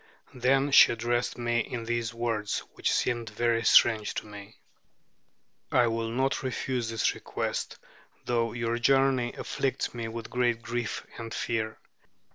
Then 0.33 0.71
she 0.71 0.91
addressed 0.91 1.37
me 1.37 1.59
in 1.59 1.85
these 1.85 2.11
words, 2.11 2.57
which 2.73 2.91
seemed 2.91 3.29
very 3.29 3.63
strange 3.63 4.15
to 4.15 4.25
me: 4.25 4.57
"I 5.71 5.85
will 5.85 6.09
not 6.09 6.41
refuse 6.41 6.89
this 6.89 7.13
request, 7.13 7.77
though 8.25 8.51
your 8.53 8.79
journey 8.79 9.31
afflicts 9.33 9.93
me 9.93 10.07
with 10.07 10.31
great 10.31 10.63
grief 10.63 11.05
and 11.19 11.31
fear. 11.31 11.77